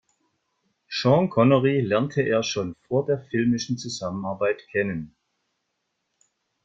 Sean 0.87 1.27
Connery 1.29 1.79
lernte 1.81 2.23
er 2.23 2.41
schon 2.41 2.75
vor 2.87 3.05
der 3.05 3.19
filmischen 3.21 3.77
Zusammenarbeit 3.77 4.67
kennen. 4.71 5.15